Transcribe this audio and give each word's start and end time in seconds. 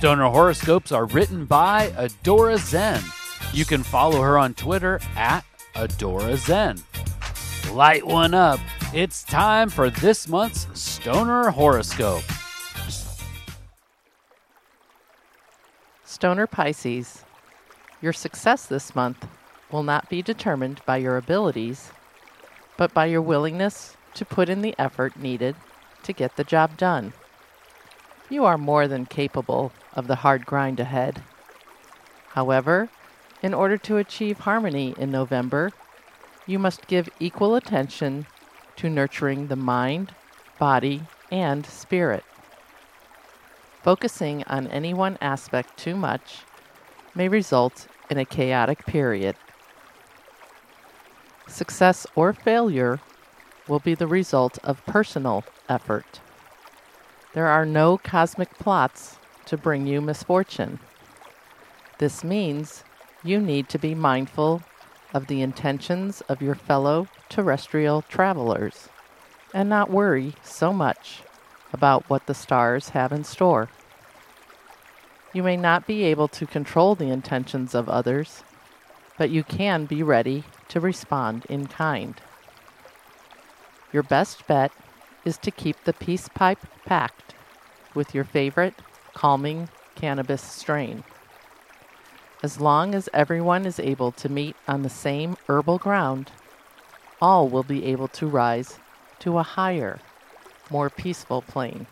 Stoner 0.00 0.30
horoscopes 0.30 0.92
are 0.92 1.04
written 1.04 1.44
by 1.44 1.88
Adora 1.88 2.56
Zen. 2.56 3.02
You 3.52 3.66
can 3.66 3.82
follow 3.82 4.22
her 4.22 4.38
on 4.38 4.54
Twitter 4.54 4.98
at 5.14 5.44
Adora 5.74 6.38
Zen. 6.38 6.82
Light 7.74 8.06
one 8.06 8.32
up. 8.32 8.60
It's 8.94 9.22
time 9.22 9.68
for 9.68 9.90
this 9.90 10.26
month's 10.26 10.66
Stoner 10.72 11.50
horoscope. 11.50 12.22
Stoner 16.06 16.46
Pisces, 16.46 17.22
your 18.00 18.14
success 18.14 18.64
this 18.64 18.94
month 18.94 19.28
will 19.70 19.82
not 19.82 20.08
be 20.08 20.22
determined 20.22 20.80
by 20.86 20.96
your 20.96 21.18
abilities, 21.18 21.90
but 22.78 22.94
by 22.94 23.04
your 23.04 23.20
willingness 23.20 23.98
to 24.14 24.24
put 24.24 24.48
in 24.48 24.62
the 24.62 24.74
effort 24.78 25.18
needed 25.18 25.56
to 26.04 26.14
get 26.14 26.36
the 26.36 26.44
job 26.44 26.78
done. 26.78 27.12
You 28.30 28.44
are 28.44 28.56
more 28.56 28.86
than 28.86 29.06
capable 29.06 29.72
of 29.92 30.06
the 30.06 30.14
hard 30.14 30.46
grind 30.46 30.78
ahead. 30.78 31.20
However, 32.28 32.88
in 33.42 33.52
order 33.52 33.76
to 33.78 33.96
achieve 33.96 34.38
harmony 34.38 34.94
in 34.96 35.10
November, 35.10 35.72
you 36.46 36.56
must 36.58 36.86
give 36.86 37.08
equal 37.18 37.56
attention 37.56 38.26
to 38.76 38.88
nurturing 38.88 39.48
the 39.48 39.56
mind, 39.56 40.14
body, 40.60 41.02
and 41.32 41.66
spirit. 41.66 42.22
Focusing 43.82 44.44
on 44.44 44.68
any 44.68 44.94
one 44.94 45.18
aspect 45.20 45.76
too 45.76 45.96
much 45.96 46.42
may 47.16 47.28
result 47.28 47.88
in 48.08 48.16
a 48.16 48.24
chaotic 48.24 48.86
period. 48.86 49.34
Success 51.48 52.06
or 52.14 52.32
failure 52.32 53.00
will 53.66 53.80
be 53.80 53.94
the 53.94 54.06
result 54.06 54.58
of 54.62 54.86
personal 54.86 55.44
effort. 55.68 56.20
There 57.32 57.46
are 57.46 57.64
no 57.64 57.96
cosmic 57.96 58.58
plots 58.58 59.18
to 59.46 59.56
bring 59.56 59.86
you 59.86 60.00
misfortune. 60.00 60.80
This 61.98 62.24
means 62.24 62.82
you 63.22 63.40
need 63.40 63.68
to 63.68 63.78
be 63.78 63.94
mindful 63.94 64.62
of 65.14 65.26
the 65.26 65.42
intentions 65.42 66.22
of 66.22 66.42
your 66.42 66.54
fellow 66.54 67.06
terrestrial 67.28 68.02
travelers 68.02 68.88
and 69.54 69.68
not 69.68 69.90
worry 69.90 70.34
so 70.42 70.72
much 70.72 71.22
about 71.72 72.08
what 72.08 72.26
the 72.26 72.34
stars 72.34 72.90
have 72.90 73.12
in 73.12 73.22
store. 73.22 73.68
You 75.32 75.44
may 75.44 75.56
not 75.56 75.86
be 75.86 76.02
able 76.04 76.28
to 76.28 76.46
control 76.46 76.94
the 76.94 77.10
intentions 77.10 77.74
of 77.74 77.88
others, 77.88 78.42
but 79.16 79.30
you 79.30 79.44
can 79.44 79.84
be 79.84 80.02
ready 80.02 80.44
to 80.68 80.80
respond 80.80 81.46
in 81.48 81.66
kind. 81.66 82.20
Your 83.92 84.02
best 84.02 84.46
bet 84.48 84.72
is 85.24 85.36
to 85.38 85.50
keep 85.50 85.82
the 85.84 85.92
peace 85.92 86.28
pipe 86.28 86.60
packed 86.84 87.34
with 87.94 88.14
your 88.14 88.24
favorite 88.24 88.74
calming 89.14 89.68
cannabis 89.94 90.42
strain. 90.42 91.04
As 92.42 92.60
long 92.60 92.94
as 92.94 93.08
everyone 93.12 93.66
is 93.66 93.78
able 93.78 94.12
to 94.12 94.28
meet 94.30 94.56
on 94.66 94.82
the 94.82 94.88
same 94.88 95.36
herbal 95.46 95.78
ground, 95.78 96.30
all 97.20 97.48
will 97.48 97.62
be 97.62 97.84
able 97.84 98.08
to 98.08 98.26
rise 98.26 98.78
to 99.18 99.36
a 99.36 99.42
higher, 99.42 100.00
more 100.70 100.88
peaceful 100.88 101.42
plane. 101.42 101.86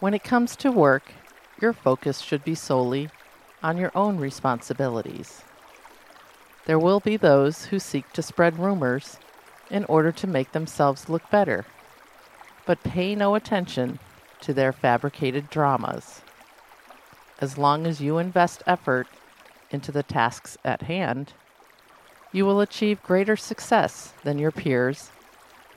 When 0.00 0.12
it 0.12 0.24
comes 0.24 0.56
to 0.56 0.70
work, 0.70 1.14
your 1.60 1.72
focus 1.72 2.20
should 2.20 2.44
be 2.44 2.54
solely 2.54 3.08
on 3.62 3.78
your 3.78 3.92
own 3.94 4.18
responsibilities. 4.18 5.40
There 6.66 6.78
will 6.78 7.00
be 7.00 7.16
those 7.16 7.66
who 7.66 7.78
seek 7.78 8.12
to 8.12 8.22
spread 8.22 8.58
rumors 8.58 9.18
in 9.70 9.84
order 9.84 10.12
to 10.12 10.26
make 10.26 10.52
themselves 10.52 11.08
look 11.08 11.28
better, 11.30 11.64
but 12.66 12.82
pay 12.82 13.14
no 13.14 13.34
attention 13.34 13.98
to 14.40 14.52
their 14.52 14.72
fabricated 14.72 15.48
dramas. 15.50 16.20
As 17.40 17.58
long 17.58 17.86
as 17.86 18.00
you 18.00 18.18
invest 18.18 18.62
effort 18.66 19.06
into 19.70 19.90
the 19.90 20.02
tasks 20.02 20.56
at 20.64 20.82
hand, 20.82 21.32
you 22.32 22.44
will 22.44 22.60
achieve 22.60 23.02
greater 23.02 23.36
success 23.36 24.12
than 24.22 24.38
your 24.38 24.52
peers, 24.52 25.10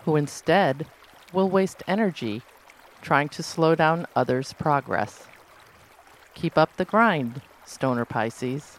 who 0.06 0.16
instead 0.16 0.86
will 1.34 1.50
waste 1.50 1.84
energy 1.88 2.42
trying 3.02 3.30
to 3.30 3.44
slow 3.44 3.76
down 3.76 4.08
others' 4.16 4.54
progress. 4.54 5.28
Keep 6.34 6.58
up 6.58 6.76
the 6.78 6.86
grind, 6.86 7.42
Stoner 7.66 8.06
Pisces. 8.06 8.78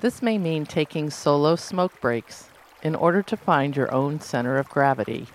This 0.00 0.22
may 0.22 0.38
mean 0.38 0.64
taking 0.64 1.10
solo 1.10 1.56
smoke 1.56 2.00
breaks 2.00 2.48
in 2.84 2.94
order 2.94 3.22
to 3.22 3.36
find 3.36 3.74
your 3.74 3.92
own 3.92 4.20
center 4.20 4.58
of 4.58 4.68
gravity, 4.68 5.26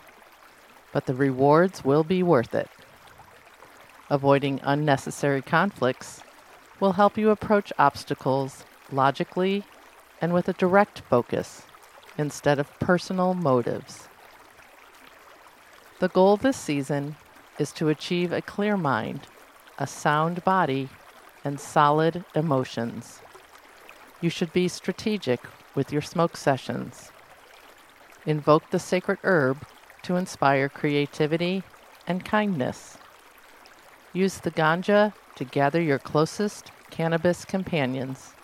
but 0.94 1.08
the 1.08 1.16
rewards 1.16 1.84
will 1.84 2.04
be 2.04 2.22
worth 2.22 2.54
it. 2.54 2.70
Avoiding 4.10 4.60
unnecessary 4.64 5.42
conflicts 5.42 6.22
will 6.80 6.94
help 6.94 7.18
you 7.18 7.32
approach 7.32 7.74
obstacles 7.78 8.64
logically 8.92 9.64
and 10.22 10.34
with 10.34 10.48
a 10.48 10.54
direct 10.54 11.00
focus 11.10 11.64
instead 12.18 12.60
of 12.60 12.80
personal 12.80 13.34
motives. 13.34 14.08
The 16.00 16.08
goal 16.08 16.38
this 16.38 16.58
season 16.58 17.16
is 17.58 17.72
to 17.74 17.90
achieve 17.90 18.31
a 18.31 18.42
clear 18.42 18.78
mind, 18.78 19.22
a 19.78 19.88
sound 19.88 20.44
body, 20.44 20.90
and 21.44 21.60
solid 21.60 22.24
emotions. 22.36 23.22
You 24.22 24.30
should 24.30 24.54
be 24.54 24.68
strategic 24.68 25.42
with 25.76 25.92
your 25.92 26.02
smoke 26.02 26.38
sessions. 26.38 27.12
Invoke 28.29 28.69
the 28.69 28.78
sacred 28.78 29.17
herb 29.23 29.57
to 30.03 30.16
inspire 30.16 30.69
creativity 30.69 31.63
and 32.06 32.23
kindness. 32.23 33.00
Use 34.13 34.38
the 34.38 34.51
ganja 34.51 35.13
to 35.34 35.44
gather 35.44 35.81
your 35.81 35.97
closest 35.97 36.72
cannabis 36.91 37.44
companions 37.44 38.35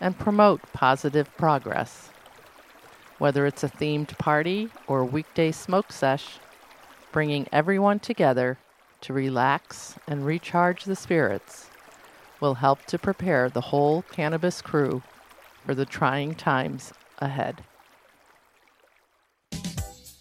and 0.00 0.18
promote 0.18 0.60
positive 0.72 1.32
progress. 1.36 2.10
Whether 3.18 3.46
it's 3.46 3.62
a 3.62 3.68
themed 3.68 4.18
party 4.18 4.70
or 4.88 5.04
weekday 5.04 5.52
smoke 5.52 5.92
sesh, 5.92 6.40
bringing 7.12 7.46
everyone 7.52 8.00
together 8.00 8.58
to 9.02 9.12
relax 9.12 9.94
and 10.08 10.26
recharge 10.26 10.86
the 10.86 10.96
spirits 10.96 11.70
will 12.40 12.54
help 12.54 12.84
to 12.86 12.98
prepare 12.98 13.48
the 13.48 13.68
whole 13.70 14.02
cannabis 14.10 14.60
crew 14.60 15.04
for 15.64 15.76
the 15.76 15.86
trying 15.86 16.34
times 16.34 16.92
ahead. 17.20 17.62